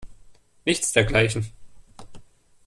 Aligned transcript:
Nichts 0.65 0.93
dergleichen. 0.93 1.51